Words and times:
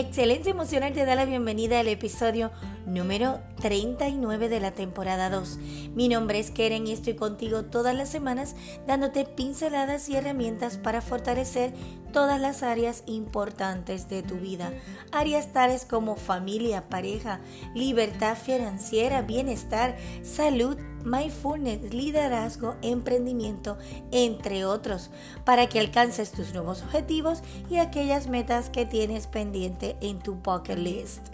Excelencia 0.00 0.50
Emocional 0.50 0.94
te 0.94 1.04
da 1.04 1.14
la 1.14 1.26
bienvenida 1.26 1.78
al 1.78 1.88
episodio 1.88 2.50
número 2.86 3.40
39 3.60 4.48
de 4.48 4.60
la 4.60 4.72
temporada 4.72 5.30
2. 5.30 5.58
Mi 5.94 6.08
nombre 6.08 6.38
es 6.38 6.50
Keren 6.50 6.86
y 6.86 6.92
estoy 6.92 7.14
contigo 7.14 7.64
todas 7.64 7.94
las 7.94 8.08
semanas 8.08 8.56
dándote 8.86 9.24
pinceladas 9.24 10.08
y 10.08 10.16
herramientas 10.16 10.76
para 10.76 11.00
fortalecer 11.00 11.72
todas 12.12 12.40
las 12.40 12.62
áreas 12.62 13.02
importantes 13.06 14.08
de 14.08 14.22
tu 14.22 14.36
vida. 14.36 14.72
Áreas 15.12 15.52
tales 15.52 15.84
como 15.84 16.16
familia, 16.16 16.88
pareja, 16.88 17.40
libertad 17.74 18.36
financiera, 18.36 19.22
bienestar, 19.22 19.96
salud, 20.22 20.76
mindfulness, 21.04 21.94
liderazgo, 21.94 22.76
emprendimiento, 22.82 23.78
entre 24.10 24.64
otros, 24.64 25.10
para 25.44 25.68
que 25.68 25.80
alcances 25.80 26.32
tus 26.32 26.52
nuevos 26.52 26.82
objetivos 26.82 27.42
y 27.70 27.76
aquellas 27.76 28.28
metas 28.28 28.70
que 28.70 28.86
tienes 28.86 29.26
pendiente 29.26 29.96
en 30.00 30.18
tu 30.18 30.34
bucket 30.34 30.78
list. 30.78 31.28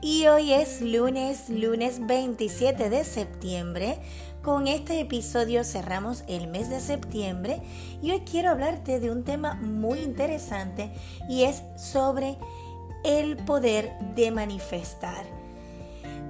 Y 0.00 0.26
hoy 0.26 0.52
es 0.52 0.80
lunes, 0.92 1.48
lunes 1.50 2.06
27 2.06 2.88
de 2.88 3.04
septiembre. 3.04 3.98
Con 4.42 4.66
este 4.66 5.00
episodio 5.00 5.64
cerramos 5.64 6.24
el 6.28 6.48
mes 6.48 6.70
de 6.70 6.80
septiembre 6.80 7.60
y 8.00 8.12
hoy 8.12 8.20
quiero 8.20 8.50
hablarte 8.50 9.00
de 9.00 9.10
un 9.10 9.24
tema 9.24 9.54
muy 9.54 10.00
interesante 10.00 10.90
y 11.28 11.42
es 11.42 11.62
sobre 11.76 12.38
el 13.04 13.36
poder 13.36 13.92
de 14.14 14.30
manifestar. 14.30 15.24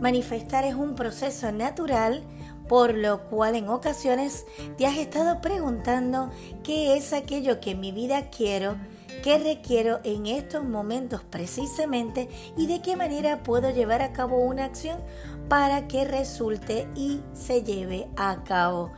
Manifestar 0.01 0.65
es 0.65 0.75
un 0.75 0.95
proceso 0.95 1.53
natural 1.53 2.25
por 2.69 2.95
lo 2.95 3.25
cual 3.29 3.57
en 3.57 3.69
ocasiones 3.69 4.45
te 4.77 4.87
has 4.87 4.97
estado 4.99 5.41
preguntando 5.41 6.31
qué 6.63 6.97
es 6.97 7.13
aquello 7.13 7.61
que 7.61 7.71
en 7.71 7.81
mi 7.81 7.93
vida 7.93 8.29
quiero, 8.31 8.77
qué 9.23 9.39
requiero 9.39 10.01
en 10.05 10.27
estos 10.27 10.65
momentos 10.65 11.23
precisamente 11.23 12.29
y 12.57 12.67
de 12.67 12.81
qué 12.81 12.97
manera 12.97 13.43
puedo 13.43 13.71
llevar 13.71 14.03
a 14.03 14.13
cabo 14.13 14.39
una 14.39 14.65
acción 14.65 15.01
para 15.49 15.89
que 15.89 16.05
resulte 16.05 16.89
y 16.95 17.21
se 17.33 17.63
lleve 17.63 18.09
a 18.17 18.45
cabo. 18.45 18.93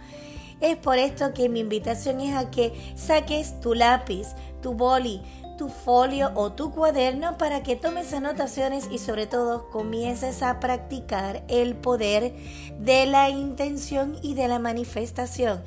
Es 0.61 0.77
por 0.77 0.99
esto 0.99 1.33
que 1.33 1.49
mi 1.49 1.61
invitación 1.61 2.21
es 2.21 2.37
a 2.37 2.51
que 2.51 2.73
saques 2.95 3.61
tu 3.61 3.75
lápiz, 3.75 4.29
tu 4.61 4.75
boli, 4.75 5.23
tu 5.57 5.69
folio 5.69 6.33
o 6.35 6.53
tu 6.53 6.71
cuaderno 6.71 7.37
para 7.37 7.63
que 7.63 7.77
tomes 7.77 8.13
anotaciones 8.13 8.89
y 8.91 8.99
sobre 8.99 9.27
todo 9.27 9.69
comiences 9.71 10.43
a 10.43 10.59
practicar 10.61 11.45
el 11.49 11.77
poder 11.77 12.35
de 12.79 13.07
la 13.07 13.29
intención 13.29 14.17
y 14.23 14.35
de 14.35 14.49
la 14.49 14.59
manifestación. 14.59 15.63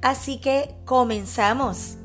Así 0.00 0.38
que 0.38 0.74
comenzamos. 0.84 1.98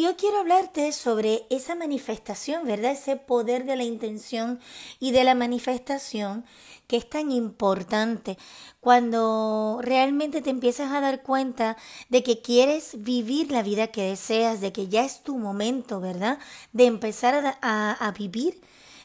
Yo 0.00 0.16
quiero 0.16 0.38
hablarte 0.38 0.92
sobre 0.92 1.44
esa 1.50 1.74
manifestación, 1.74 2.64
¿verdad? 2.64 2.92
Ese 2.92 3.16
poder 3.16 3.66
de 3.66 3.76
la 3.76 3.84
intención 3.84 4.58
y 4.98 5.10
de 5.10 5.24
la 5.24 5.34
manifestación 5.34 6.46
que 6.86 6.96
es 6.96 7.06
tan 7.06 7.30
importante 7.30 8.38
cuando 8.80 9.78
realmente 9.82 10.40
te 10.40 10.48
empiezas 10.48 10.90
a 10.92 11.02
dar 11.02 11.22
cuenta 11.22 11.76
de 12.08 12.22
que 12.22 12.40
quieres 12.40 13.02
vivir 13.04 13.50
la 13.50 13.62
vida 13.62 13.88
que 13.88 14.08
deseas, 14.08 14.62
de 14.62 14.72
que 14.72 14.88
ya 14.88 15.04
es 15.04 15.22
tu 15.22 15.36
momento, 15.36 16.00
¿verdad? 16.00 16.38
De 16.72 16.86
empezar 16.86 17.58
a, 17.60 17.92
a 17.92 18.12
vivir 18.12 18.58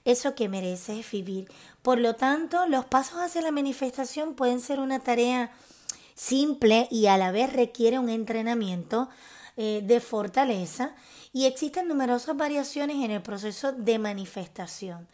eso 0.06 0.34
que 0.34 0.48
mereces 0.48 1.12
vivir. 1.12 1.52
Por 1.82 2.00
lo 2.00 2.16
tanto, 2.16 2.68
los 2.68 2.86
pasos 2.86 3.20
hacia 3.20 3.42
la 3.42 3.52
manifestación 3.52 4.34
pueden 4.34 4.62
ser 4.62 4.80
una 4.80 5.02
tarea 5.02 5.52
simple 6.14 6.88
y 6.90 7.08
a 7.08 7.18
la 7.18 7.32
vez 7.32 7.52
requiere 7.52 8.00
un 8.00 8.08
entrenamiento 8.08 9.10
eh, 9.58 9.82
de 9.84 10.00
fortaleza 10.00 10.96
y 11.34 11.46
existen 11.46 11.88
numerosas 11.88 12.36
variaciones 12.36 13.04
en 13.04 13.12
el 13.12 13.22
proceso 13.22 13.72
de 13.72 14.00
manifestación. 14.00 15.08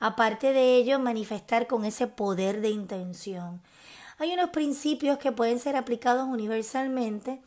Aparte 0.00 0.52
de 0.52 0.76
ello, 0.76 0.98
manifestar 0.98 1.66
con 1.66 1.84
ese 1.84 2.06
poder 2.06 2.60
de 2.60 2.70
intención. 2.70 3.62
Hay 4.18 4.32
unos 4.32 4.50
principios 4.50 5.18
que 5.18 5.32
pueden 5.32 5.58
ser 5.58 5.76
aplicados 5.76 6.28
universalmente 6.28 7.40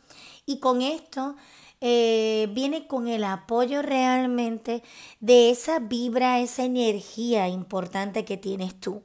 y 0.44 0.58
con 0.58 0.82
esto 0.82 1.36
eh, 1.80 2.48
viene 2.52 2.86
con 2.86 3.08
el 3.08 3.24
apoyo 3.24 3.82
realmente 3.82 4.82
de 5.20 5.50
esa 5.50 5.78
vibra, 5.78 6.40
esa 6.40 6.64
energía 6.64 7.48
importante 7.48 8.24
que 8.24 8.36
tienes 8.36 8.78
tú. 8.80 9.02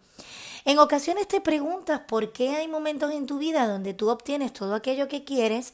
En 0.65 0.79
ocasiones 0.79 1.27
te 1.27 1.41
preguntas 1.41 2.01
por 2.07 2.31
qué 2.31 2.55
hay 2.55 2.67
momentos 2.67 3.11
en 3.11 3.25
tu 3.25 3.37
vida 3.37 3.67
donde 3.67 3.93
tú 3.93 4.09
obtienes 4.09 4.53
todo 4.53 4.75
aquello 4.75 5.07
que 5.07 5.23
quieres 5.23 5.73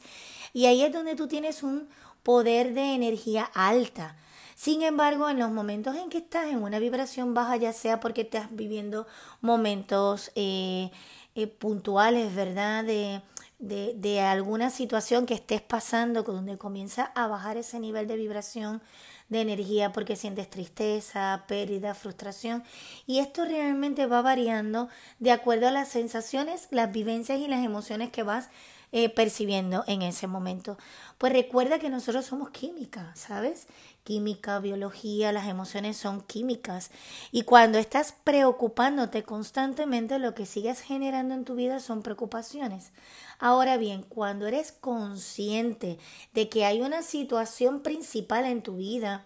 y 0.52 0.66
ahí 0.66 0.82
es 0.82 0.92
donde 0.92 1.16
tú 1.16 1.28
tienes 1.28 1.62
un 1.62 1.88
poder 2.22 2.74
de 2.74 2.94
energía 2.94 3.44
alta. 3.54 4.16
Sin 4.54 4.82
embargo, 4.82 5.30
en 5.30 5.38
los 5.38 5.50
momentos 5.50 5.96
en 5.96 6.10
que 6.10 6.18
estás 6.18 6.48
en 6.48 6.62
una 6.62 6.78
vibración 6.78 7.32
baja, 7.32 7.56
ya 7.56 7.72
sea 7.72 7.98
porque 7.98 8.22
estás 8.22 8.48
viviendo 8.50 9.06
momentos 9.40 10.30
eh, 10.34 10.90
eh, 11.34 11.46
puntuales, 11.46 12.34
¿verdad? 12.34 12.84
De, 12.84 13.22
de, 13.58 13.94
de, 13.96 14.20
alguna 14.20 14.68
situación 14.68 15.24
que 15.24 15.32
estés 15.32 15.62
pasando, 15.62 16.24
donde 16.24 16.58
comienza 16.58 17.04
a 17.14 17.26
bajar 17.26 17.56
ese 17.56 17.80
nivel 17.80 18.06
de 18.06 18.16
vibración 18.16 18.82
de 19.30 19.40
energía 19.40 19.92
porque 19.92 20.16
sientes 20.16 20.50
tristeza, 20.50 21.44
pérdida, 21.48 21.94
frustración. 21.94 22.62
Y 23.06 23.20
esto 23.20 23.46
realmente 23.46 24.06
va 24.06 24.20
variando 24.20 24.88
de 25.20 25.30
acuerdo 25.30 25.68
a 25.68 25.70
las 25.70 25.88
sensaciones, 25.88 26.68
las 26.70 26.92
vivencias 26.92 27.38
y 27.38 27.48
las 27.48 27.64
emociones 27.64 28.10
que 28.10 28.24
vas 28.24 28.50
eh, 28.92 29.08
percibiendo 29.08 29.84
en 29.86 30.02
ese 30.02 30.26
momento. 30.26 30.76
Pues 31.18 31.32
recuerda 31.32 31.78
que 31.78 31.90
nosotros 31.90 32.24
somos 32.26 32.50
química, 32.50 33.12
¿sabes? 33.14 33.66
Química, 34.04 34.58
biología, 34.58 35.32
las 35.32 35.46
emociones 35.46 35.96
son 35.96 36.22
químicas. 36.22 36.90
Y 37.30 37.42
cuando 37.42 37.78
estás 37.78 38.14
preocupándote 38.24 39.22
constantemente, 39.22 40.18
lo 40.18 40.34
que 40.34 40.46
sigues 40.46 40.80
generando 40.80 41.34
en 41.34 41.44
tu 41.44 41.54
vida 41.54 41.78
son 41.78 42.02
preocupaciones. 42.02 42.92
Ahora 43.38 43.76
bien, 43.76 44.02
cuando 44.02 44.46
eres 44.46 44.72
consciente 44.72 45.98
de 46.32 46.48
que 46.48 46.64
hay 46.64 46.80
una 46.80 47.02
situación 47.02 47.82
principal 47.82 48.44
en 48.44 48.62
tu 48.62 48.76
vida 48.76 49.24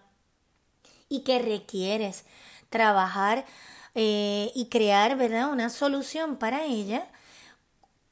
y 1.09 1.21
que 1.21 1.39
requieres 1.39 2.25
trabajar 2.69 3.45
eh, 3.95 4.51
y 4.53 4.67
crear, 4.67 5.17
¿verdad? 5.17 5.51
Una 5.51 5.69
solución 5.69 6.35
para 6.35 6.65
ella, 6.65 7.07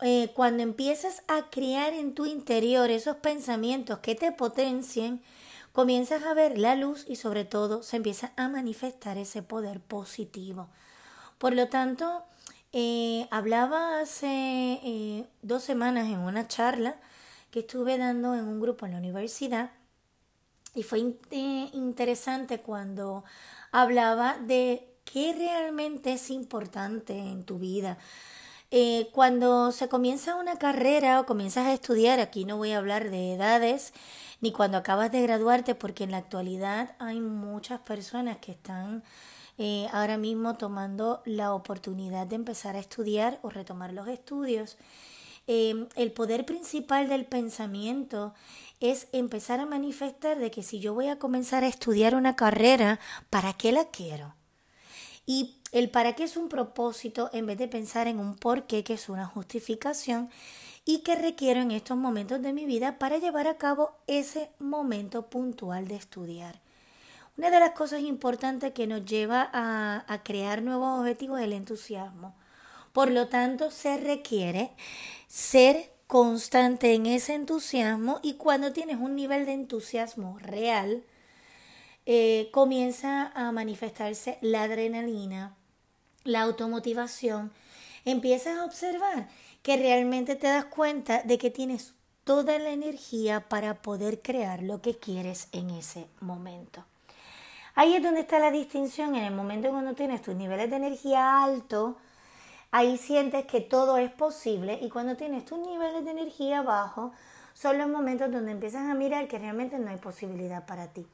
eh, 0.03 0.31
cuando 0.35 0.63
empiezas 0.63 1.23
a 1.29 1.49
crear 1.49 1.93
en 1.93 2.13
tu 2.13 2.25
interior 2.25 2.91
esos 2.91 3.15
pensamientos 3.15 3.99
que 3.99 4.15
te 4.15 4.33
potencien, 4.33 5.21
comienzas 5.71 6.23
a 6.23 6.33
ver 6.33 6.57
la 6.57 6.75
luz 6.75 7.05
y 7.07 7.15
sobre 7.15 7.45
todo 7.45 7.83
se 7.83 7.95
empieza 7.95 8.33
a 8.35 8.49
manifestar 8.49 9.17
ese 9.17 9.41
poder 9.43 9.79
positivo. 9.79 10.67
Por 11.37 11.55
lo 11.55 11.69
tanto, 11.69 12.25
eh, 12.73 13.27
hablaba 13.31 14.01
hace 14.01 14.27
eh, 14.83 15.25
dos 15.41 15.63
semanas 15.63 16.07
en 16.07 16.19
una 16.19 16.49
charla 16.49 16.97
que 17.49 17.61
estuve 17.61 17.97
dando 17.97 18.35
en 18.35 18.45
un 18.45 18.59
grupo 18.59 18.85
en 18.85 18.91
la 18.91 18.97
universidad 18.97 19.71
y 20.75 20.83
fue 20.83 20.99
interesante 21.71 22.59
cuando 22.59 23.23
hablaba 23.71 24.37
de 24.37 24.97
qué 25.05 25.33
realmente 25.33 26.13
es 26.13 26.29
importante 26.29 27.17
en 27.17 27.45
tu 27.45 27.59
vida. 27.59 27.97
Eh, 28.75 29.09
cuando 29.11 29.71
se 29.71 29.87
comienza 29.87 30.35
una 30.35 30.57
carrera 30.57 31.19
o 31.19 31.27
comienzas 31.27 31.67
a 31.67 31.73
estudiar, 31.73 32.19
aquí 32.19 32.43
no 32.43 32.57
voy 32.57 32.71
a 32.71 32.79
hablar 32.79 33.11
de 33.11 33.33
edades, 33.33 33.93
ni 34.41 34.51
cuando 34.51 34.79
acabas 34.79 35.11
de 35.11 35.21
graduarte, 35.21 35.75
porque 35.75 36.05
en 36.05 36.09
la 36.09 36.17
actualidad 36.17 36.95
hay 36.97 37.19
muchas 37.19 37.81
personas 37.81 38.37
que 38.37 38.51
están 38.51 39.03
eh, 39.59 39.87
ahora 39.91 40.17
mismo 40.17 40.55
tomando 40.55 41.21
la 41.25 41.53
oportunidad 41.53 42.25
de 42.25 42.33
empezar 42.33 42.75
a 42.75 42.79
estudiar 42.79 43.37
o 43.43 43.51
retomar 43.51 43.93
los 43.93 44.07
estudios. 44.07 44.77
Eh, 45.45 45.87
el 45.95 46.11
poder 46.11 46.43
principal 46.43 47.07
del 47.09 47.25
pensamiento 47.25 48.33
es 48.79 49.07
empezar 49.11 49.59
a 49.59 49.67
manifestar 49.67 50.39
de 50.39 50.49
que 50.49 50.63
si 50.63 50.79
yo 50.79 50.95
voy 50.95 51.09
a 51.09 51.19
comenzar 51.19 51.63
a 51.63 51.67
estudiar 51.67 52.15
una 52.15 52.35
carrera, 52.35 52.99
¿para 53.29 53.53
qué 53.53 53.71
la 53.71 53.85
quiero? 53.91 54.33
Y 55.25 55.57
el 55.71 55.89
para 55.89 56.13
qué 56.13 56.23
es 56.23 56.37
un 56.37 56.49
propósito 56.49 57.29
en 57.33 57.45
vez 57.45 57.57
de 57.57 57.67
pensar 57.67 58.07
en 58.07 58.19
un 58.19 58.35
por 58.35 58.63
qué, 58.67 58.83
que 58.83 58.93
es 58.93 59.09
una 59.09 59.25
justificación 59.25 60.29
y 60.85 60.99
que 60.99 61.15
requiero 61.15 61.61
en 61.61 61.71
estos 61.71 61.97
momentos 61.97 62.41
de 62.41 62.53
mi 62.53 62.65
vida 62.65 62.99
para 62.99 63.17
llevar 63.17 63.47
a 63.47 63.57
cabo 63.57 63.91
ese 64.07 64.49
momento 64.59 65.29
puntual 65.29 65.87
de 65.87 65.95
estudiar. 65.95 66.59
Una 67.37 67.49
de 67.49 67.59
las 67.59 67.71
cosas 67.71 68.01
importantes 68.01 68.73
que 68.73 68.85
nos 68.85 69.05
lleva 69.05 69.49
a, 69.51 70.21
crear 70.23 70.61
nuevos 70.61 70.99
objetivos 70.99 71.39
es 71.39 71.45
el 71.45 71.53
entusiasmo. 71.53 72.35
Por 72.91 73.09
lo 73.09 73.27
tanto, 73.27 73.71
se 73.71 73.97
requiere 73.97 74.71
ser 75.27 75.91
constante 76.05 76.93
en 76.93 77.07
ese 77.07 77.33
entusiasmo 77.33 78.19
y 78.21 78.33
cuando 78.35 78.71
tienes 78.71 78.97
un 78.97 79.15
nivel 79.15 79.47
de 79.47 79.53
entusiasmo 79.53 80.37
real, 80.37 81.03
eh, 82.05 82.49
comienza 82.51 83.31
a 83.33 83.51
manifestarse 83.51 84.37
la 84.41 84.63
adrenalina, 84.63 85.55
la 86.23 86.41
automotivación. 86.41 87.51
Empiezas 88.05 88.57
a 88.57 88.65
observar 88.65 89.29
que 89.61 89.77
realmente 89.77 90.35
te 90.35 90.47
das 90.47 90.65
cuenta 90.65 91.23
de 91.23 91.37
que 91.37 91.49
tienes 91.49 91.93
toda 92.23 92.59
la 92.59 92.71
energía 92.71 93.47
para 93.47 93.81
poder 93.81 94.21
crear 94.21 94.61
lo 94.61 94.81
que 94.81 94.97
quieres 94.97 95.47
en 95.51 95.69
ese 95.69 96.07
momento. 96.19 96.85
Ahí 97.75 97.95
es 97.95 98.03
donde 98.03 98.21
está 98.21 98.39
la 98.39 98.51
distinción, 98.51 99.15
en 99.15 99.23
el 99.23 99.33
momento 99.33 99.67
en 99.67 99.73
cuando 99.73 99.95
tienes 99.95 100.21
tus 100.21 100.35
niveles 100.35 100.69
de 100.69 100.75
energía 100.75 101.43
alto, 101.43 101.97
ahí 102.71 102.97
sientes 102.97 103.45
que 103.45 103.61
todo 103.61 103.97
es 103.97 104.11
posible 104.11 104.77
y 104.81 104.89
cuando 104.89 105.15
tienes 105.15 105.45
tus 105.45 105.57
niveles 105.59 106.05
de 106.05 106.11
energía 106.11 106.61
bajo, 106.61 107.13
son 107.53 107.77
los 107.77 107.87
momentos 107.87 108.31
donde 108.31 108.51
empiezas 108.51 108.89
a 108.89 108.93
mirar 108.93 109.27
que 109.27 109.39
realmente 109.39 109.79
no 109.79 109.89
hay 109.89 109.97
posibilidad 109.97 110.65
para 110.65 110.87
ti. 110.87 111.05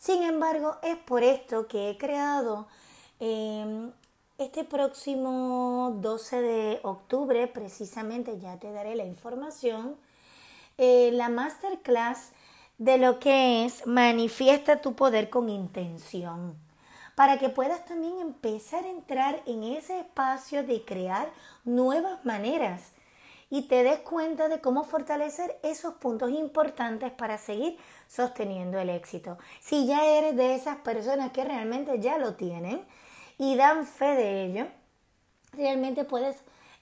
Sin 0.00 0.22
embargo, 0.22 0.78
es 0.82 0.96
por 0.96 1.22
esto 1.22 1.68
que 1.68 1.90
he 1.90 1.98
creado 1.98 2.66
em, 3.20 3.92
este 4.38 4.64
próximo 4.64 5.94
12 6.00 6.40
de 6.40 6.80
octubre, 6.84 7.46
precisamente 7.48 8.38
ya 8.38 8.58
te 8.58 8.72
daré 8.72 8.94
la 8.94 9.04
información, 9.04 9.96
eh, 10.78 11.10
la 11.12 11.28
masterclass 11.28 12.32
de 12.78 12.96
lo 12.96 13.18
que 13.18 13.66
es 13.66 13.86
manifiesta 13.86 14.80
tu 14.80 14.94
poder 14.94 15.28
con 15.28 15.50
intención, 15.50 16.56
para 17.14 17.38
que 17.38 17.50
puedas 17.50 17.84
también 17.84 18.20
empezar 18.20 18.84
a 18.84 18.90
entrar 18.90 19.42
en 19.44 19.64
ese 19.64 20.00
espacio 20.00 20.62
de 20.64 20.82
crear 20.82 21.30
nuevas 21.66 22.24
maneras 22.24 22.92
y 23.50 23.62
te 23.62 23.82
des 23.82 23.98
cuenta 23.98 24.48
de 24.48 24.60
cómo 24.60 24.84
fortalecer 24.84 25.58
esos 25.64 25.94
puntos 25.94 26.30
importantes 26.30 27.10
para 27.10 27.36
seguir 27.36 27.76
sosteniendo 28.06 28.78
el 28.78 28.88
éxito. 28.90 29.38
Si 29.60 29.86
ya 29.86 30.06
eres 30.06 30.36
de 30.36 30.54
esas 30.54 30.78
personas 30.78 31.32
que 31.32 31.44
realmente 31.44 31.98
ya 31.98 32.16
lo 32.16 32.36
tienen 32.36 32.86
y 33.36 33.56
dan 33.56 33.86
fe 33.86 34.14
de 34.14 34.44
ello, 34.44 34.66
realmente 35.52 36.04
puedes 36.04 36.36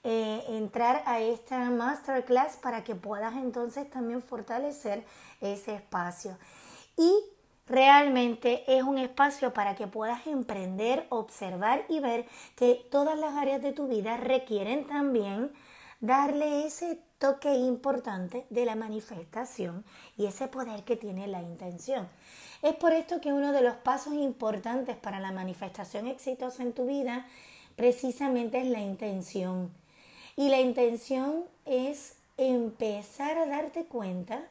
eh, 0.04 0.44
entrar 0.48 1.02
a 1.06 1.20
esta 1.20 1.58
masterclass 1.70 2.58
para 2.58 2.84
que 2.84 2.94
puedas 2.94 3.34
entonces 3.34 3.88
también 3.90 4.22
fortalecer 4.22 5.04
ese 5.40 5.74
espacio. 5.74 6.36
Y 6.98 7.14
realmente 7.66 8.64
es 8.66 8.82
un 8.82 8.98
espacio 8.98 9.54
para 9.54 9.74
que 9.74 9.86
puedas 9.86 10.26
emprender, 10.26 11.06
observar 11.08 11.84
y 11.88 12.00
ver 12.00 12.26
que 12.56 12.86
todas 12.90 13.18
las 13.18 13.36
áreas 13.36 13.62
de 13.62 13.72
tu 13.72 13.88
vida 13.88 14.18
requieren 14.18 14.86
también 14.86 15.50
darle 16.00 16.66
ese 16.66 17.00
toque 17.18 17.52
importante 17.54 18.46
de 18.50 18.64
la 18.64 18.76
manifestación 18.76 19.84
y 20.16 20.26
ese 20.26 20.46
poder 20.46 20.84
que 20.84 20.96
tiene 20.96 21.26
la 21.26 21.42
intención. 21.42 22.08
Es 22.62 22.74
por 22.74 22.92
esto 22.92 23.20
que 23.20 23.32
uno 23.32 23.52
de 23.52 23.62
los 23.62 23.76
pasos 23.76 24.14
importantes 24.14 24.96
para 24.96 25.20
la 25.20 25.32
manifestación 25.32 26.06
exitosa 26.06 26.62
en 26.62 26.72
tu 26.72 26.86
vida 26.86 27.26
precisamente 27.76 28.60
es 28.60 28.66
la 28.66 28.80
intención. 28.80 29.72
Y 30.36 30.48
la 30.48 30.60
intención 30.60 31.44
es 31.66 32.14
empezar 32.36 33.38
a 33.38 33.46
darte 33.46 33.84
cuenta 33.84 34.42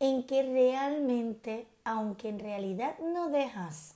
en 0.00 0.24
que 0.24 0.42
realmente, 0.44 1.66
aunque 1.84 2.28
en 2.28 2.38
realidad 2.38 2.96
no 3.00 3.28
dejas 3.28 3.94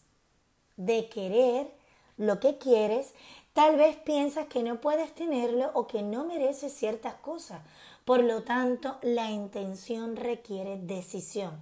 de 0.76 1.08
querer 1.08 1.68
lo 2.16 2.40
que 2.40 2.58
quieres, 2.58 3.14
tal 3.52 3.76
vez 3.76 3.96
piensas 3.96 4.46
que 4.46 4.62
no 4.62 4.80
puedes 4.80 5.14
tenerlo 5.14 5.70
o 5.74 5.86
que 5.86 6.02
no 6.02 6.24
mereces 6.24 6.72
ciertas 6.72 7.14
cosas. 7.14 7.60
Por 8.04 8.22
lo 8.24 8.42
tanto, 8.42 8.98
la 9.02 9.30
intención 9.30 10.16
requiere 10.16 10.78
decisión. 10.78 11.58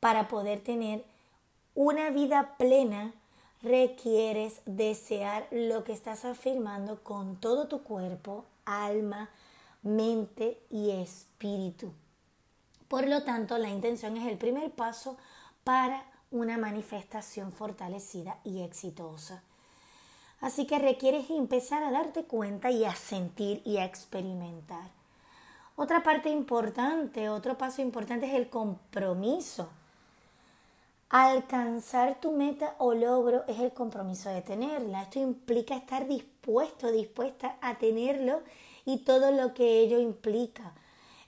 Para 0.00 0.28
poder 0.28 0.60
tener 0.60 1.04
una 1.74 2.10
vida 2.10 2.54
plena, 2.58 3.14
requieres 3.62 4.60
desear 4.66 5.46
lo 5.50 5.84
que 5.84 5.92
estás 5.92 6.24
afirmando 6.24 7.02
con 7.02 7.36
todo 7.36 7.68
tu 7.68 7.82
cuerpo, 7.82 8.44
alma, 8.64 9.30
mente 9.82 10.60
y 10.70 10.90
espíritu. 10.90 11.92
Por 12.88 13.08
lo 13.08 13.22
tanto, 13.22 13.56
la 13.58 13.70
intención 13.70 14.16
es 14.16 14.28
el 14.28 14.36
primer 14.36 14.70
paso 14.70 15.16
para 15.64 16.04
una 16.30 16.58
manifestación 16.58 17.52
fortalecida 17.52 18.38
y 18.44 18.62
exitosa. 18.62 19.42
Así 20.42 20.66
que 20.66 20.80
requieres 20.80 21.30
empezar 21.30 21.84
a 21.84 21.92
darte 21.92 22.24
cuenta 22.24 22.70
y 22.70 22.84
a 22.84 22.94
sentir 22.96 23.62
y 23.64 23.78
a 23.78 23.84
experimentar. 23.84 24.90
Otra 25.76 26.02
parte 26.02 26.30
importante, 26.30 27.30
otro 27.30 27.56
paso 27.56 27.80
importante 27.80 28.26
es 28.26 28.34
el 28.34 28.50
compromiso. 28.50 29.70
Alcanzar 31.08 32.20
tu 32.20 32.32
meta 32.32 32.74
o 32.78 32.92
logro 32.92 33.44
es 33.46 33.60
el 33.60 33.72
compromiso 33.72 34.30
de 34.30 34.42
tenerla. 34.42 35.02
Esto 35.02 35.20
implica 35.20 35.76
estar 35.76 36.08
dispuesto, 36.08 36.90
dispuesta 36.90 37.56
a 37.60 37.78
tenerlo 37.78 38.42
y 38.84 38.98
todo 38.98 39.30
lo 39.30 39.54
que 39.54 39.78
ello 39.80 40.00
implica. 40.00 40.72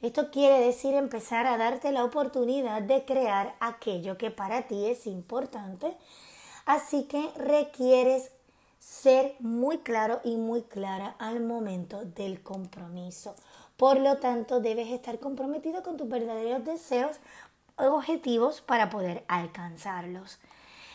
Esto 0.03 0.33
quiere 0.33 0.59
decir 0.59 0.93
empezar 0.95 1.47
a 1.47 1.57
darte 1.57 1.93
la 1.93 2.05
oportunidad 2.05 2.83
de 2.83 3.05
crear 3.05 3.55
aquello 3.61 4.19
que 4.19 4.33
para 4.33 4.63
ti 4.63 4.87
es 4.87 5.07
importante. 5.07 5.97
Así 6.67 7.05
que 7.05 7.31
requieres 7.37 8.33
ser 8.85 9.35
muy 9.41 9.79
claro 9.79 10.21
y 10.25 10.37
muy 10.37 10.61
clara 10.61 11.17
al 11.19 11.41
momento 11.41 12.05
del 12.05 12.43
compromiso. 12.43 13.35
Por 13.79 13.99
lo 13.99 14.19
tanto, 14.19 14.61
debes 14.61 14.89
estar 14.89 15.19
comprometido 15.19 15.83
con 15.83 15.97
tus 15.97 16.07
verdaderos 16.07 16.67
deseos 16.67 17.17
objetivos 17.77 18.61
para 18.61 18.91
poder 18.91 19.25
alcanzarlos. 19.27 20.39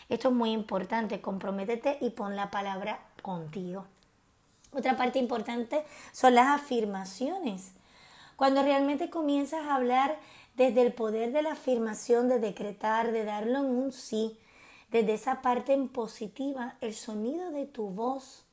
Esto 0.08 0.28
es 0.28 0.34
muy 0.34 0.52
importante, 0.52 1.20
comprométete 1.20 1.98
y 2.00 2.10
pon 2.10 2.36
la 2.36 2.52
palabra 2.52 3.00
contigo. 3.22 3.86
Otra 4.72 4.96
parte 4.96 5.18
importante 5.18 5.84
son 6.12 6.36
las 6.36 6.46
afirmaciones. 6.46 7.72
Cuando 8.36 8.62
realmente 8.62 9.10
comienzas 9.10 9.64
a 9.66 9.74
hablar 9.74 10.16
desde 10.54 10.82
el 10.82 10.92
poder 10.92 11.32
de 11.32 11.42
la 11.42 11.52
afirmación, 11.52 12.28
de 12.28 12.38
decretar, 12.38 13.10
de 13.10 13.24
darlo 13.24 13.58
en 13.58 13.66
un 13.66 13.90
sí, 13.90 14.38
desde 14.90 15.14
esa 15.14 15.42
parte 15.42 15.72
en 15.72 15.88
positiva, 15.88 16.76
el 16.80 16.94
sonido 16.94 17.50
de 17.50 17.66
tu 17.66 17.90
voz, 17.90 18.44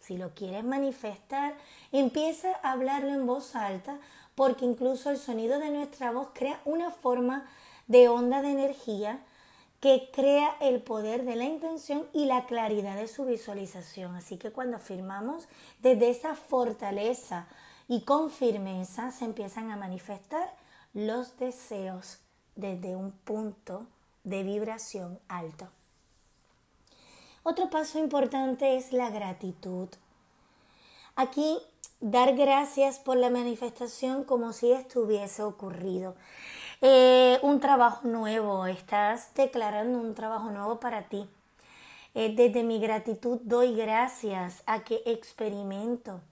si 0.00 0.16
lo 0.16 0.34
quieres 0.34 0.64
manifestar, 0.64 1.54
empieza 1.92 2.52
a 2.62 2.72
hablarlo 2.72 3.10
en 3.10 3.26
voz 3.26 3.54
alta, 3.54 3.98
porque 4.34 4.64
incluso 4.64 5.10
el 5.10 5.16
sonido 5.16 5.58
de 5.58 5.70
nuestra 5.70 6.10
voz 6.12 6.28
crea 6.34 6.60
una 6.64 6.90
forma 6.90 7.48
de 7.86 8.08
onda 8.08 8.42
de 8.42 8.50
energía 8.50 9.20
que 9.80 10.10
crea 10.12 10.56
el 10.60 10.82
poder 10.82 11.24
de 11.24 11.36
la 11.36 11.44
intención 11.44 12.06
y 12.12 12.24
la 12.24 12.46
claridad 12.46 12.96
de 12.96 13.08
su 13.08 13.24
visualización. 13.24 14.16
Así 14.16 14.36
que 14.36 14.50
cuando 14.50 14.78
afirmamos 14.78 15.48
desde 15.80 16.10
esa 16.10 16.34
fortaleza 16.34 17.46
y 17.88 18.02
con 18.02 18.30
firmeza 18.30 19.10
se 19.12 19.24
empiezan 19.24 19.70
a 19.70 19.76
manifestar 19.76 20.52
los 20.94 21.38
deseos 21.38 22.18
desde 22.56 22.96
un 22.96 23.12
punto 23.12 23.86
de 24.24 24.42
vibración 24.42 25.20
alto. 25.28 25.68
Otro 27.48 27.70
paso 27.70 28.00
importante 28.00 28.76
es 28.76 28.92
la 28.92 29.08
gratitud. 29.08 29.88
Aquí 31.14 31.58
dar 32.00 32.34
gracias 32.34 32.98
por 32.98 33.16
la 33.16 33.30
manifestación 33.30 34.24
como 34.24 34.52
si 34.52 34.72
estuviese 34.72 35.44
ocurrido. 35.44 36.16
Eh, 36.80 37.38
un 37.42 37.60
trabajo 37.60 38.08
nuevo, 38.08 38.66
estás 38.66 39.32
declarando 39.36 40.00
un 40.00 40.16
trabajo 40.16 40.50
nuevo 40.50 40.80
para 40.80 41.08
ti. 41.08 41.30
Eh, 42.14 42.34
desde 42.34 42.64
mi 42.64 42.80
gratitud 42.80 43.38
doy 43.44 43.76
gracias 43.76 44.64
a 44.66 44.82
que 44.82 45.02
experimento 45.06 46.22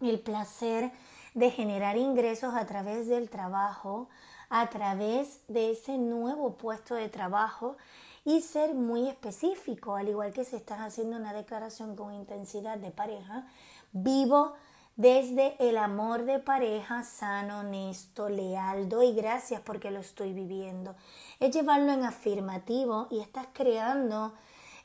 el 0.00 0.20
placer 0.20 0.92
de 1.34 1.50
generar 1.50 1.96
ingresos 1.96 2.54
a 2.54 2.66
través 2.66 3.08
del 3.08 3.30
trabajo, 3.30 4.08
a 4.50 4.68
través 4.68 5.40
de 5.48 5.70
ese 5.70 5.96
nuevo 5.96 6.56
puesto 6.56 6.94
de 6.94 7.08
trabajo 7.08 7.76
y 8.24 8.42
ser 8.42 8.74
muy 8.74 9.08
específico, 9.08 9.94
al 9.94 10.08
igual 10.08 10.32
que 10.32 10.44
si 10.44 10.56
estás 10.56 10.80
haciendo 10.80 11.16
una 11.16 11.32
declaración 11.32 11.96
con 11.96 12.12
intensidad 12.12 12.76
de 12.76 12.90
pareja, 12.90 13.46
vivo 13.92 14.52
desde 14.96 15.56
el 15.66 15.78
amor 15.78 16.24
de 16.24 16.40
pareja 16.40 17.04
sano, 17.04 17.60
honesto, 17.60 18.28
leal, 18.28 18.88
doy 18.88 19.14
gracias 19.14 19.62
porque 19.62 19.90
lo 19.90 20.00
estoy 20.00 20.34
viviendo. 20.34 20.94
Es 21.38 21.54
llevarlo 21.54 21.92
en 21.92 22.04
afirmativo 22.04 23.06
y 23.10 23.20
estás 23.20 23.46
creando 23.54 24.34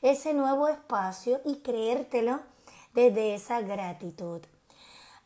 ese 0.00 0.32
nuevo 0.32 0.68
espacio 0.68 1.40
y 1.44 1.56
creértelo 1.56 2.40
desde 2.94 3.34
esa 3.34 3.60
gratitud. 3.60 4.40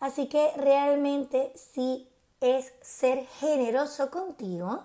Así 0.00 0.28
que 0.28 0.50
realmente 0.56 1.52
sí 1.54 2.10
es 2.40 2.73
ser 2.80 3.26
generoso 3.38 4.11
contigo 4.11 4.85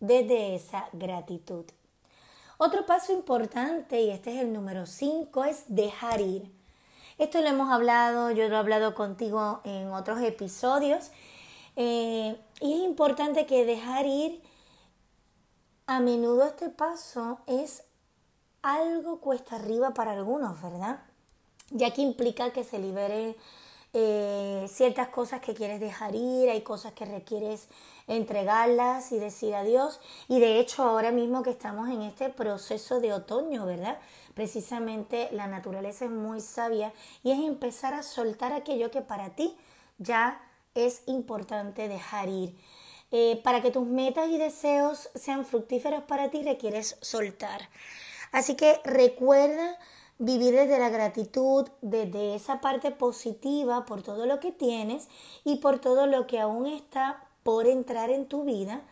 desde 0.00 0.54
esa 0.54 0.88
gratitud. 0.92 1.64
Otro 2.56 2.86
paso 2.86 3.12
importante, 3.12 4.00
y 4.00 4.10
este 4.10 4.34
es 4.34 4.40
el 4.40 4.52
número 4.52 4.86
5, 4.86 5.44
es 5.44 5.64
dejar 5.68 6.20
ir. 6.20 6.50
Esto 7.18 7.40
lo 7.40 7.48
hemos 7.48 7.70
hablado, 7.70 8.30
yo 8.30 8.48
lo 8.48 8.54
he 8.54 8.58
hablado 8.58 8.94
contigo 8.94 9.60
en 9.64 9.92
otros 9.92 10.20
episodios. 10.20 11.10
Eh, 11.76 12.36
y 12.60 12.72
es 12.72 12.80
importante 12.80 13.46
que 13.46 13.64
dejar 13.64 14.06
ir, 14.06 14.42
a 15.86 16.00
menudo 16.00 16.46
este 16.46 16.70
paso 16.70 17.40
es 17.46 17.84
algo 18.62 19.20
cuesta 19.20 19.56
arriba 19.56 19.92
para 19.92 20.12
algunos, 20.12 20.60
¿verdad? 20.62 21.00
Ya 21.70 21.92
que 21.92 22.00
implica 22.00 22.52
que 22.52 22.64
se 22.64 22.78
libere 22.78 23.36
eh, 23.96 24.66
ciertas 24.68 25.08
cosas 25.08 25.40
que 25.40 25.54
quieres 25.54 25.78
dejar 25.78 26.16
ir, 26.16 26.50
hay 26.50 26.62
cosas 26.62 26.92
que 26.94 27.04
requieres 27.04 27.68
entregarlas 28.08 29.12
y 29.12 29.20
decir 29.20 29.54
adiós. 29.54 30.00
Y 30.28 30.40
de 30.40 30.58
hecho 30.58 30.82
ahora 30.82 31.12
mismo 31.12 31.44
que 31.44 31.50
estamos 31.50 31.88
en 31.88 32.02
este 32.02 32.28
proceso 32.28 33.00
de 33.00 33.12
otoño, 33.12 33.64
¿verdad? 33.66 33.98
Precisamente 34.34 35.28
la 35.30 35.46
naturaleza 35.46 36.06
es 36.06 36.10
muy 36.10 36.40
sabia 36.40 36.92
y 37.22 37.30
es 37.30 37.38
empezar 37.38 37.94
a 37.94 38.02
soltar 38.02 38.52
aquello 38.52 38.90
que 38.90 39.00
para 39.00 39.30
ti 39.30 39.56
ya 39.98 40.40
es 40.74 41.02
importante 41.06 41.86
dejar 41.86 42.28
ir. 42.28 42.58
Eh, 43.12 43.40
para 43.44 43.62
que 43.62 43.70
tus 43.70 43.86
metas 43.86 44.28
y 44.28 44.38
deseos 44.38 45.08
sean 45.14 45.46
fructíferos 45.46 46.02
para 46.02 46.30
ti 46.30 46.42
requieres 46.42 46.98
soltar. 47.00 47.68
Así 48.32 48.56
que 48.56 48.80
recuerda 48.82 49.78
vivir 50.18 50.54
desde 50.54 50.78
la 50.78 50.90
gratitud, 50.90 51.68
desde 51.80 52.34
esa 52.34 52.60
parte 52.60 52.90
positiva 52.90 53.84
por 53.84 54.02
todo 54.02 54.26
lo 54.26 54.40
que 54.40 54.52
tienes 54.52 55.08
y 55.44 55.56
por 55.56 55.78
todo 55.78 56.06
lo 56.06 56.26
que 56.26 56.40
aún 56.40 56.66
está 56.66 57.24
por 57.42 57.66
entrar 57.66 58.10
en 58.10 58.26
tu 58.26 58.44
vida. 58.44 58.82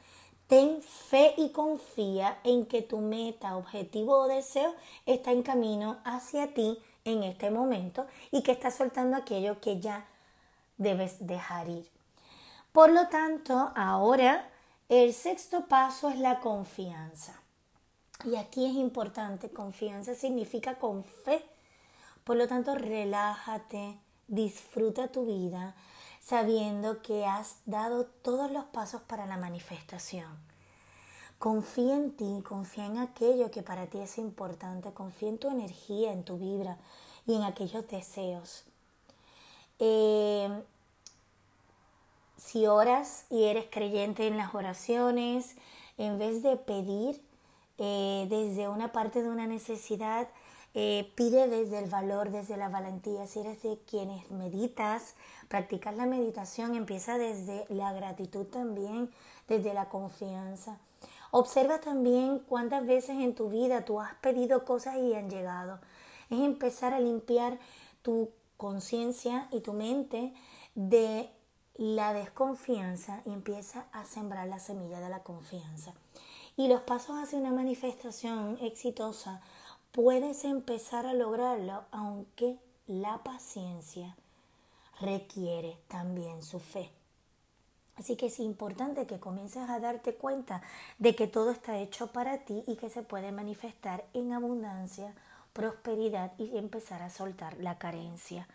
Ten 0.47 0.83
fe 0.83 1.35
y 1.39 1.51
confía 1.51 2.39
en 2.45 2.67
que 2.67 2.83
tu 2.83 2.99
meta, 2.99 3.57
objetivo 3.57 4.19
o 4.19 4.29
deseo 4.29 4.75
está 5.07 5.33
en 5.33 5.43
camino 5.43 5.99
hacia 6.05 6.53
ti 6.53 6.79
en 7.05 7.23
este 7.23 7.51
momento 7.51 8.07
y 8.31 8.43
que 8.43 8.53
estás 8.53 8.75
soltando 8.75 9.17
aquello 9.17 9.61
que 9.61 9.81
ya 9.81 10.07
debes 10.77 11.27
dejar 11.27 11.69
ir. 11.69 11.89
Por 12.73 12.91
lo 12.91 13.09
tanto, 13.09 13.73
ahora 13.75 14.49
el 14.89 15.15
sexto 15.15 15.67
paso 15.67 16.11
es 16.11 16.19
la 16.19 16.41
confianza. 16.41 17.42
Y 18.25 18.37
aquí 18.37 18.67
es 18.67 18.75
importante, 18.75 19.51
confianza 19.51 20.15
significa 20.15 20.79
con 20.79 21.05
fe. 21.05 21.45
Por 22.25 22.37
lo 22.37 22.47
tanto, 22.47 22.75
relájate, 22.75 23.99
disfruta 24.29 25.09
tu 25.09 25.27
vida 25.27 25.75
sabiendo 26.21 27.03
que 27.03 27.27
has 27.27 27.57
dado 27.67 28.07
todos 28.07 28.51
los 28.51 28.65
pasos 28.67 29.03
para 29.03 29.27
la 29.27 29.37
manifestación. 29.37 30.39
Confía 31.39 31.97
en 31.97 32.13
ti, 32.13 32.45
confía 32.49 32.87
en 32.87 32.99
aquello 32.99 33.51
que 33.51 33.63
para 33.63 33.89
ti 33.89 33.99
es 33.99 34.19
importante, 34.19 34.93
confía 34.93 35.31
en 35.31 35.39
tu 35.39 35.51
energía, 35.51 36.13
en 36.13 36.23
tu 36.23 36.39
vibra 36.39 36.79
y 37.27 37.35
en 37.35 37.43
aquellos 37.43 37.89
deseos. 37.89 38.65
Eh, 39.81 40.49
si 42.37 42.69
oras 42.69 43.27
y 43.29 43.45
eres 43.45 43.67
creyente 43.69 44.29
en 44.29 44.37
las 44.37 44.55
oraciones, 44.55 45.57
en 45.99 46.21
vez 46.21 46.45
de 46.45 46.57
pedir 46.57 47.21
eh, 47.79 48.27
desde 48.29 48.69
una 48.69 48.93
parte 48.93 49.23
de 49.23 49.29
una 49.29 49.47
necesidad, 49.47 50.29
eh, 50.75 51.13
pide 51.17 51.49
desde 51.49 51.79
el 51.79 51.91
valor, 51.91 52.31
desde 52.31 52.57
la 52.57 52.69
valentía. 52.69 53.27
Si 53.27 53.41
eres 53.41 53.63
de 53.63 53.79
quienes 53.87 54.31
meditas, 54.31 55.15
practicas 55.49 55.97
la 55.97 56.07
meditación, 56.07 56.75
empieza 56.75 57.19
desde 57.19 57.67
la 57.69 57.93
gratitud 57.93 58.47
también, 58.47 59.11
desde 59.49 59.75
la 59.75 59.89
confianza. 59.89 60.79
Observa 61.31 61.81
también 61.81 62.41
cuántas 62.41 62.87
veces 62.87 63.17
en 63.19 63.35
tu 63.35 63.49
vida 63.49 63.85
tú 63.85 64.01
has 64.01 64.15
pedido 64.17 64.65
cosas 64.65 64.97
y 64.97 65.15
han 65.15 65.31
llegado. 65.31 65.79
Es 66.31 66.41
empezar 66.41 66.95
a 66.95 67.01
limpiar 67.01 67.59
tu 68.03 68.31
conciencia 68.57 69.49
y 69.51 69.61
tu 69.61 69.73
mente 69.73 70.33
de 70.75 71.31
la 71.77 72.13
desconfianza 72.13 73.23
y 73.25 73.33
empieza 73.33 73.87
a 73.93 74.05
sembrar 74.05 74.47
la 74.49 74.59
semilla 74.59 75.01
de 75.01 75.09
la 75.09 75.23
confianza. 75.23 75.95
Y 76.57 76.69
los 76.69 76.83
pasos 76.83 77.17
hacia 77.17 77.39
una 77.39 77.53
manifestación 77.53 78.59
exitosa 78.61 79.41
puedes 79.93 80.45
empezar 80.45 81.07
a 81.07 81.15
lograrlo 81.15 81.85
aunque 81.91 82.59
la 82.87 83.23
paciencia 83.23 84.17
requiere 85.01 85.79
también 85.89 86.43
su 86.43 86.61
fe. 86.61 86.91
Así 87.97 88.17
que 88.17 88.27
es 88.27 88.41
importante 88.41 89.07
que 89.07 89.21
comiences 89.21 89.69
a 89.69 89.79
darte 89.79 90.15
cuenta 90.15 90.63
de 90.99 91.15
que 91.15 91.27
todo 91.27 91.51
está 91.51 91.79
hecho 91.79 92.09
para 92.09 92.39
ti 92.39 92.65
y 92.67 92.77
que 92.77 92.89
se 92.89 93.03
puede 93.03 93.33
manifestar 93.33 94.05
en 94.15 94.33
abundancia, 94.33 95.15
prosperidad 95.53 96.33
y 96.39 96.57
empezar 96.57 97.03
a 97.03 97.11
soltar 97.11 97.59
la 97.59 97.79
carencia. 97.79 98.49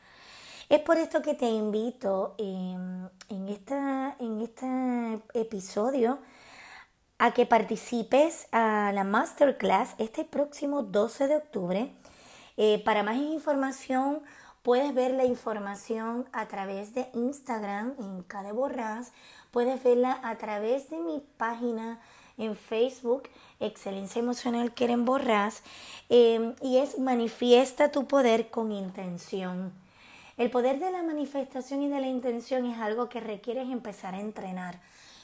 Es 0.70 0.82
por 0.82 0.98
esto 0.98 1.22
que 1.22 1.34
te 1.34 1.50
invito 1.50 2.36
en, 2.38 3.10
esta, 3.48 4.16
en 4.20 4.42
este 4.42 5.22
episodio 5.34 6.20
a 7.20 7.34
que 7.34 7.46
participes 7.46 8.48
a 8.52 8.92
la 8.94 9.04
masterclass 9.04 9.96
este 9.98 10.24
próximo 10.24 10.84
12 10.84 11.28
de 11.28 11.36
octubre. 11.36 11.92
Eh, 12.58 12.82
para 12.86 13.04
más 13.04 13.18
información 13.18 14.22
puedes 14.62 14.94
ver 14.94 15.12
la 15.12 15.26
información 15.26 16.28
a 16.34 16.48
través 16.48 16.94
de 16.94 17.08
Instagram 17.14 17.96
en 18.00 18.24
Cade 18.24 18.52
Borras, 18.52 19.14
puedes 19.52 19.82
verla 19.84 20.20
a 20.24 20.38
través 20.38 20.90
de 20.90 20.98
mi 20.98 21.24
página 21.38 22.00
en 22.38 22.56
Facebook, 22.56 23.24
Excelencia 23.60 24.20
Emocional 24.20 24.74
Quieren 24.74 25.06
Borras, 25.06 25.64
eh, 26.10 26.54
y 26.62 26.78
es 26.78 27.00
Manifiesta 27.00 27.92
tu 27.92 28.08
poder 28.08 28.50
con 28.50 28.72
intención. 28.72 29.72
El 30.38 30.52
poder 30.52 30.80
de 30.80 30.92
la 30.92 31.02
manifestación 31.02 31.82
y 31.82 31.90
de 31.90 32.00
la 32.00 32.08
intención 32.08 32.66
es 32.66 32.78
algo 32.78 33.10
que 33.10 33.20
requieres 33.20 33.70
empezar 33.70 34.14
a 34.14 34.20
entrenar 34.20 34.80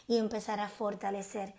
y 0.07 0.17
empezar 0.17 0.59
a 0.59 0.69
fortalecer. 0.69 1.53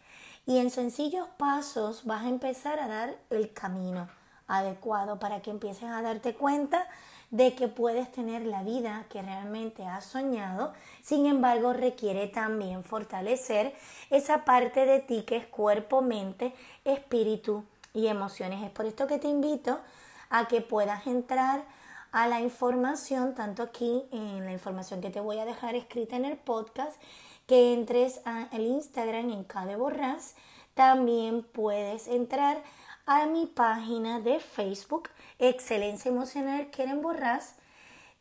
Y 0.47 0.59
en 0.59 0.71
sencillos 0.71 1.27
pasos 1.39 2.05
vas 2.05 2.25
a 2.25 2.29
empezar 2.29 2.79
a 2.79 2.89
dar 2.89 3.17
el 3.31 3.53
camino 3.53 4.09
adecuado 4.47 5.19
para 5.19 5.41
que 5.41 5.51
empieces 5.51 5.85
a 5.85 6.03
darte 6.03 6.35
cuenta 6.35 6.87
de 7.31 7.55
que 7.55 7.67
puedes 7.67 8.13
tener 8.13 8.43
la 8.43 8.63
vida 8.63 9.07
que 9.09 9.23
realmente 9.23 9.87
has 9.87 10.05
soñado. 10.05 10.73
Sin 11.03 11.27
embargo, 11.27 11.73
requiere 11.73 12.29
también 12.29 12.85
fortalecer 12.85 13.75
esa 14.11 14.45
parte 14.45 14.87
de 14.87 15.01
ti 15.01 15.23
que 15.23 15.37
es 15.37 15.47
cuerpo, 15.47 16.03
mente, 16.03 16.55
espíritu 16.85 17.65
y 17.95 18.07
emociones. 18.09 18.63
Es 18.63 18.71
por 18.71 18.87
esto 18.87 19.07
que 19.07 19.19
te 19.19 19.29
invito 19.29 19.81
a 20.29 20.47
que 20.47 20.61
puedas 20.61 21.07
entrar 21.07 21.65
a 22.13 22.29
la 22.29 22.41
información, 22.41 23.35
tanto 23.35 23.63
aquí 23.65 24.05
en 24.13 24.45
la 24.45 24.53
información 24.53 25.01
que 25.01 25.11
te 25.11 25.19
voy 25.19 25.39
a 25.39 25.45
dejar 25.45 25.75
escrita 25.75 26.15
en 26.15 26.25
el 26.25 26.37
podcast, 26.37 27.01
que 27.47 27.73
entres 27.75 28.21
al 28.25 28.61
Instagram 28.61 29.31
en 29.31 29.45
Cade 29.45 29.77
Borras. 29.77 30.35
También 30.75 31.43
puedes 31.43 32.09
entrar 32.09 32.63
a 33.07 33.27
mi 33.27 33.47
página 33.47 34.21
de 34.21 34.41
Facebook, 34.41 35.11
Excelencia 35.39 36.11
Emocional 36.11 36.71
Quieren 36.71 37.03
Borras. 37.03 37.57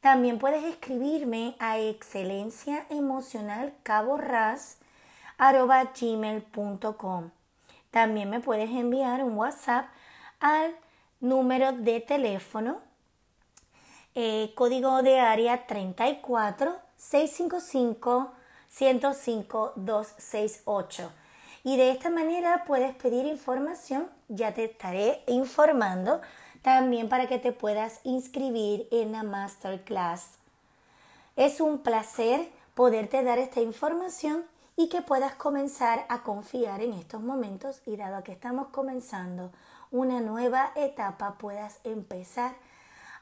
También 0.02 0.38
puedes 0.38 0.64
escribirme 0.66 1.56
a 1.60 1.80
excelencia 1.80 2.86
emocional 2.90 3.74
gmail.com. 6.00 7.32
También 7.92 8.30
me 8.30 8.40
puedes 8.42 8.70
enviar 8.70 9.24
un 9.24 9.38
WhatsApp 9.38 9.86
al 10.40 10.76
número 11.22 11.72
de 11.72 12.02
teléfono 12.02 12.82
eh, 14.16 14.52
código 14.56 15.02
de 15.02 15.20
área 15.20 15.66
34 15.66 16.76
655 16.98 18.32
105 18.74 19.74
268. 19.76 21.12
Y 21.64 21.78
de 21.78 21.92
esta 21.92 22.10
manera 22.10 22.64
puedes 22.66 22.96
pedir 22.96 23.28
información, 23.28 24.10
ya 24.30 24.54
te 24.54 24.66
estaré 24.66 25.24
informando 25.28 26.22
también 26.64 27.08
para 27.08 27.28
que 27.28 27.38
te 27.38 27.52
puedas 27.52 28.00
inscribir 28.04 28.88
en 28.92 29.12
la 29.12 29.22
masterclass. 29.22 30.40
Es 31.36 31.62
un 31.62 31.80
placer 31.80 32.50
poderte 32.74 33.24
dar 33.24 33.38
esta 33.38 33.62
información 33.62 34.44
y 34.76 34.90
que 34.90 35.04
puedas 35.04 35.36
comenzar 35.36 36.06
a 36.10 36.24
confiar 36.24 36.82
en 36.82 36.94
estos 36.94 37.22
momentos 37.22 37.82
y 37.86 37.96
dado 37.96 38.24
que 38.24 38.32
estamos 38.32 38.70
comenzando 38.70 39.52
una 39.92 40.20
nueva 40.20 40.72
etapa 40.76 41.38
puedas 41.38 41.80
empezar 41.84 42.56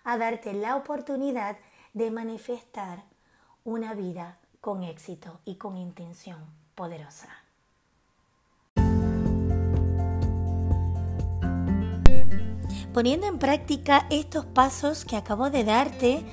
a 0.05 0.17
darte 0.17 0.53
la 0.53 0.77
oportunidad 0.77 1.57
de 1.93 2.09
manifestar 2.09 3.03
una 3.65 3.93
vida 3.93 4.37
con 4.61 4.83
éxito 4.83 5.39
y 5.43 5.55
con 5.55 5.75
intención 5.75 6.37
poderosa. 6.75 7.29
Poniendo 12.93 13.25
en 13.25 13.39
práctica 13.39 14.05
estos 14.09 14.45
pasos 14.45 15.05
que 15.05 15.15
acabo 15.15 15.49
de 15.49 15.63
darte, 15.63 16.23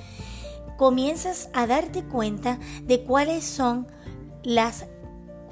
comienzas 0.77 1.49
a 1.53 1.65
darte 1.65 2.03
cuenta 2.03 2.59
de 2.83 3.03
cuáles 3.03 3.45
son 3.45 3.87
las 4.43 4.85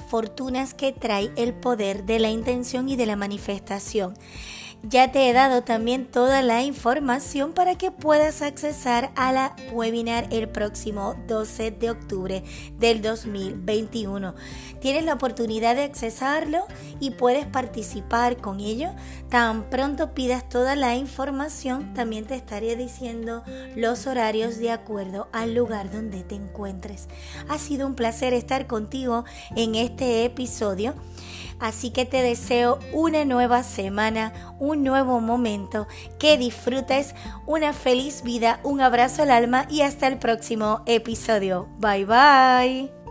fortunas 0.09 0.73
que 0.73 0.93
trae 0.93 1.31
el 1.35 1.53
poder 1.53 2.05
de 2.05 2.19
la 2.19 2.29
intención 2.29 2.89
y 2.89 2.95
de 2.95 3.05
la 3.05 3.15
manifestación. 3.15 4.13
Ya 4.83 5.11
te 5.11 5.27
he 5.27 5.33
dado 5.33 5.63
también 5.63 6.05
toda 6.05 6.41
la 6.41 6.61
información 6.63 7.53
para 7.53 7.75
que 7.75 7.91
puedas 7.91 8.41
accesar 8.41 9.11
a 9.15 9.31
la 9.31 9.55
webinar 9.73 10.27
el 10.29 10.47
próximo 10.47 11.15
12 11.27 11.71
de 11.71 11.89
octubre 11.89 12.43
del 12.77 13.01
2021. 13.01 14.35
Tienes 14.79 15.03
la 15.03 15.15
oportunidad 15.15 15.75
de 15.75 15.83
accesarlo 15.83 16.59
y 16.99 17.11
puedes 17.11 17.47
participar 17.47 18.37
con 18.37 18.59
ello. 18.59 18.91
Tan 19.29 19.69
pronto 19.69 20.13
pidas 20.13 20.47
toda 20.47 20.75
la 20.75 20.95
información, 20.95 21.93
también 21.93 22.25
te 22.25 22.35
estaré 22.35 22.75
diciendo 22.75 23.43
los 23.75 24.05
horarios 24.05 24.57
de 24.57 24.71
acuerdo 24.71 25.27
al 25.33 25.55
lugar 25.55 25.91
donde 25.91 26.23
te 26.23 26.35
encuentres. 26.35 27.07
Ha 27.49 27.57
sido 27.57 27.87
un 27.87 27.95
placer 27.95 28.33
estar 28.33 28.67
contigo 28.67 29.25
en 29.55 29.75
este 29.75 30.23
episodio. 30.23 30.93
Así 31.59 31.91
que 31.91 32.05
te 32.05 32.21
deseo 32.21 32.79
una 32.93 33.25
nueva 33.25 33.63
semana, 33.63 34.55
un 34.59 34.83
nuevo 34.83 35.19
momento, 35.19 35.87
que 36.19 36.37
disfrutes 36.37 37.15
una 37.45 37.73
feliz 37.73 38.21
vida, 38.23 38.59
un 38.63 38.81
abrazo 38.81 39.23
al 39.23 39.31
alma 39.31 39.65
y 39.69 39.81
hasta 39.81 40.07
el 40.07 40.19
próximo 40.19 40.83
episodio. 40.85 41.67
Bye 41.79 42.05
bye. 42.05 43.06